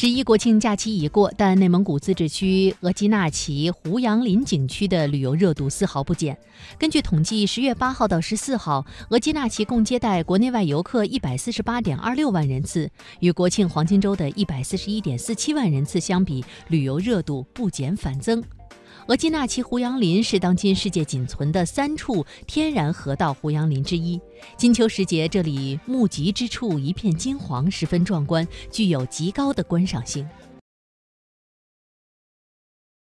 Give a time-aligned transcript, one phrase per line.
[0.00, 6.38] 十一国庆假期已过，但内蒙古自治区额济纳旗胡杨林景区的旅游热度丝毫不减。
[6.78, 12.88] 根据统计，十月八号到十四号，额济纳旗共接待国内外游客一百四十八点二六万人次，
[13.18, 18.40] 与国庆黄金周的一百四十一点四七万人次相比，旅游热度不减反增。
[19.06, 24.20] 额济纳旗胡杨林是当今世界仅存的三处天然河道胡杨林之一。
[24.56, 30.28] 金秋时节，这里木集之处一片金黄，十分壮观，具有极高的观赏性。